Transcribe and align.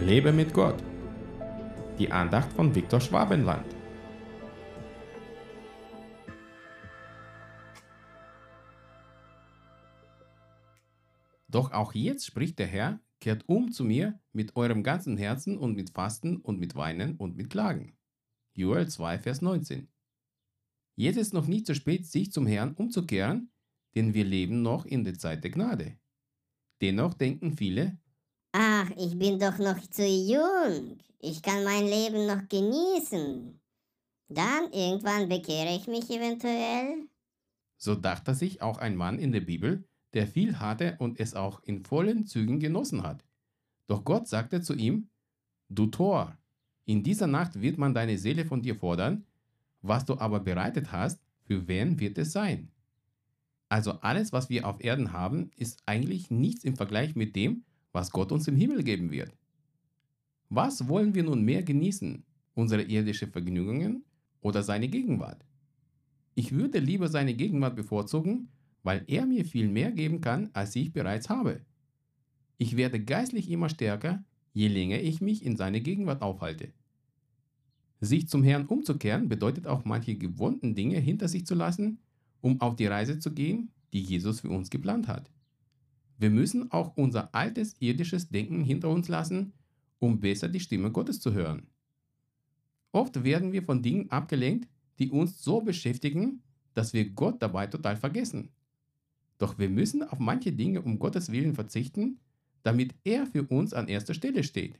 Lebe 0.00 0.32
mit 0.32 0.52
Gott. 0.52 0.82
Die 1.98 2.10
Andacht 2.10 2.52
von 2.52 2.74
Viktor 2.74 3.00
Schwabenland. 3.00 3.64
Doch 11.48 11.72
auch 11.72 11.94
jetzt 11.94 12.26
spricht 12.26 12.58
der 12.58 12.66
Herr, 12.66 13.00
kehrt 13.20 13.44
um 13.48 13.70
zu 13.70 13.84
mir 13.84 14.20
mit 14.32 14.56
eurem 14.56 14.82
ganzen 14.82 15.16
Herzen 15.16 15.56
und 15.56 15.76
mit 15.76 15.90
Fasten 15.90 16.38
und 16.38 16.58
mit 16.58 16.74
Weinen 16.74 17.16
und 17.16 17.36
mit 17.36 17.48
Klagen. 17.48 17.96
Joel 18.54 18.88
2, 18.88 19.20
Vers 19.20 19.42
19. 19.42 19.88
Jetzt 20.96 21.16
ist 21.16 21.32
noch 21.32 21.46
nicht 21.46 21.66
zu 21.66 21.74
spät, 21.74 22.04
sich 22.04 22.32
zum 22.32 22.46
Herrn 22.46 22.74
umzukehren, 22.74 23.52
denn 23.94 24.12
wir 24.12 24.24
leben 24.24 24.60
noch 24.60 24.84
in 24.86 25.04
der 25.04 25.14
Zeit 25.14 25.44
der 25.44 25.52
Gnade. 25.52 25.96
Dennoch 26.80 27.14
denken 27.14 27.56
viele, 27.56 27.98
Ach, 28.84 28.90
ich 28.98 29.18
bin 29.18 29.38
doch 29.38 29.58
noch 29.58 29.80
zu 29.88 30.04
jung. 30.06 30.98
Ich 31.20 31.40
kann 31.40 31.64
mein 31.64 31.86
Leben 31.86 32.26
noch 32.26 32.48
genießen. 32.48 33.58
Dann 34.28 34.72
irgendwann 34.72 35.28
bekehre 35.28 35.74
ich 35.74 35.86
mich 35.86 36.10
eventuell. 36.10 37.06
so 37.78 37.94
dachte 37.94 38.34
sich 38.34 38.60
auch 38.60 38.78
ein 38.78 38.96
Mann 38.96 39.18
in 39.18 39.32
der 39.32 39.40
Bibel, 39.40 39.84
der 40.12 40.26
viel 40.26 40.58
hatte 40.58 40.96
und 40.98 41.18
es 41.18 41.34
auch 41.34 41.62
in 41.62 41.84
vollen 41.84 42.26
Zügen 42.26 42.60
genossen 42.60 43.02
hat. 43.02 43.24
Doch 43.86 44.04
Gott 44.04 44.28
sagte 44.28 44.60
zu 44.60 44.74
ihm, 44.74 45.08
Du 45.70 45.86
Tor, 45.86 46.36
in 46.84 47.02
dieser 47.02 47.26
Nacht 47.26 47.60
wird 47.60 47.78
man 47.78 47.94
deine 47.94 48.18
Seele 48.18 48.44
von 48.44 48.60
dir 48.60 48.76
fordern, 48.76 49.24
was 49.80 50.04
du 50.04 50.18
aber 50.18 50.40
bereitet 50.40 50.92
hast, 50.92 51.20
für 51.46 51.66
wen 51.68 52.00
wird 52.00 52.18
es 52.18 52.32
sein? 52.32 52.70
Also 53.70 53.92
alles, 54.02 54.32
was 54.32 54.50
wir 54.50 54.66
auf 54.66 54.82
Erden 54.84 55.12
haben, 55.12 55.50
ist 55.56 55.82
eigentlich 55.86 56.30
nichts 56.30 56.64
im 56.64 56.76
Vergleich 56.76 57.16
mit 57.16 57.34
dem, 57.34 57.64
was 57.94 58.10
Gott 58.10 58.32
uns 58.32 58.48
im 58.48 58.56
Himmel 58.56 58.82
geben 58.82 59.10
wird. 59.10 59.32
Was 60.50 60.88
wollen 60.88 61.14
wir 61.14 61.22
nun 61.22 61.42
mehr 61.42 61.62
genießen? 61.62 62.24
Unsere 62.54 62.82
irdische 62.82 63.28
Vergnügungen 63.28 64.04
oder 64.40 64.62
seine 64.62 64.88
Gegenwart? 64.88 65.44
Ich 66.34 66.52
würde 66.52 66.80
lieber 66.80 67.08
seine 67.08 67.34
Gegenwart 67.34 67.76
bevorzugen, 67.76 68.50
weil 68.82 69.04
er 69.06 69.24
mir 69.26 69.44
viel 69.44 69.68
mehr 69.68 69.92
geben 69.92 70.20
kann, 70.20 70.50
als 70.52 70.74
ich 70.76 70.92
bereits 70.92 71.28
habe. 71.30 71.64
Ich 72.58 72.76
werde 72.76 73.02
geistlich 73.02 73.48
immer 73.48 73.68
stärker, 73.68 74.24
je 74.52 74.68
länger 74.68 75.00
ich 75.00 75.20
mich 75.20 75.44
in 75.44 75.56
seine 75.56 75.80
Gegenwart 75.80 76.20
aufhalte. 76.20 76.72
Sich 78.00 78.28
zum 78.28 78.42
Herrn 78.42 78.66
umzukehren 78.66 79.28
bedeutet 79.28 79.66
auch 79.66 79.84
manche 79.84 80.16
gewohnten 80.16 80.74
Dinge 80.74 80.98
hinter 80.98 81.28
sich 81.28 81.46
zu 81.46 81.54
lassen, 81.54 81.98
um 82.40 82.60
auf 82.60 82.76
die 82.76 82.86
Reise 82.86 83.18
zu 83.20 83.32
gehen, 83.32 83.70
die 83.92 84.02
Jesus 84.02 84.40
für 84.40 84.50
uns 84.50 84.68
geplant 84.68 85.08
hat. 85.08 85.30
Wir 86.18 86.30
müssen 86.30 86.70
auch 86.70 86.96
unser 86.96 87.34
altes 87.34 87.76
irdisches 87.80 88.28
Denken 88.28 88.62
hinter 88.62 88.88
uns 88.88 89.08
lassen, 89.08 89.52
um 89.98 90.20
besser 90.20 90.48
die 90.48 90.60
Stimme 90.60 90.90
Gottes 90.90 91.20
zu 91.20 91.32
hören. 91.32 91.66
Oft 92.92 93.24
werden 93.24 93.52
wir 93.52 93.62
von 93.62 93.82
Dingen 93.82 94.10
abgelenkt, 94.10 94.68
die 94.98 95.10
uns 95.10 95.42
so 95.42 95.60
beschäftigen, 95.60 96.42
dass 96.74 96.92
wir 96.92 97.10
Gott 97.10 97.42
dabei 97.42 97.66
total 97.66 97.96
vergessen. 97.96 98.50
Doch 99.38 99.58
wir 99.58 99.68
müssen 99.68 100.02
auf 100.02 100.18
manche 100.18 100.52
Dinge 100.52 100.82
um 100.82 100.98
Gottes 100.98 101.32
Willen 101.32 101.54
verzichten, 101.54 102.20
damit 102.62 102.94
er 103.04 103.26
für 103.26 103.42
uns 103.44 103.74
an 103.74 103.88
erster 103.88 104.14
Stelle 104.14 104.44
steht. 104.44 104.78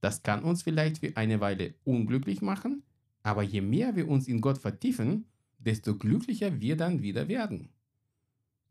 Das 0.00 0.22
kann 0.22 0.44
uns 0.44 0.62
vielleicht 0.62 0.98
für 0.98 1.16
eine 1.16 1.40
Weile 1.40 1.74
unglücklich 1.84 2.42
machen, 2.42 2.82
aber 3.22 3.42
je 3.42 3.60
mehr 3.60 3.96
wir 3.96 4.08
uns 4.08 4.28
in 4.28 4.40
Gott 4.40 4.58
vertiefen, 4.58 5.26
desto 5.58 5.96
glücklicher 5.96 6.60
wir 6.60 6.76
dann 6.76 7.02
wieder 7.02 7.28
werden. 7.28 7.68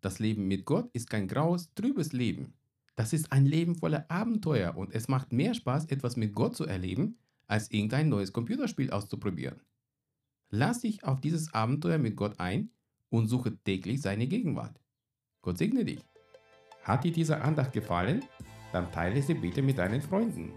Das 0.01 0.19
Leben 0.19 0.47
mit 0.47 0.65
Gott 0.65 0.89
ist 0.93 1.09
kein 1.09 1.27
graues, 1.27 1.73
trübes 1.73 2.13
Leben. 2.13 2.53
Das 2.95 3.13
ist 3.13 3.31
ein 3.31 3.45
Leben 3.45 3.75
voller 3.75 4.09
Abenteuer 4.09 4.75
und 4.75 4.93
es 4.93 5.07
macht 5.07 5.31
mehr 5.31 5.53
Spaß, 5.53 5.85
etwas 5.85 6.17
mit 6.17 6.33
Gott 6.33 6.55
zu 6.55 6.65
erleben, 6.65 7.17
als 7.47 7.71
irgendein 7.71 8.09
neues 8.09 8.33
Computerspiel 8.33 8.91
auszuprobieren. 8.91 9.61
Lass 10.49 10.81
dich 10.81 11.03
auf 11.03 11.21
dieses 11.21 11.53
Abenteuer 11.53 11.97
mit 11.97 12.15
Gott 12.15 12.39
ein 12.39 12.71
und 13.09 13.27
suche 13.27 13.57
täglich 13.63 14.01
seine 14.01 14.27
Gegenwart. 14.27 14.79
Gott 15.41 15.57
segne 15.57 15.85
dich. 15.85 16.03
Hat 16.83 17.03
dir 17.03 17.11
diese 17.11 17.41
Andacht 17.41 17.73
gefallen? 17.73 18.23
Dann 18.71 18.91
teile 18.91 19.21
sie 19.21 19.33
bitte 19.33 19.61
mit 19.61 19.77
deinen 19.77 20.01
Freunden. 20.01 20.53